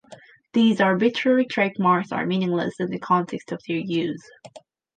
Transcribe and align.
These 0.53 0.81
arbitrary 0.81 1.45
trademarks 1.45 2.11
are 2.11 2.25
meaningless 2.25 2.79
in 2.79 2.89
the 2.89 2.97
context 2.97 3.51
of 3.51 3.61
their 3.67 3.77
use. 3.77 4.27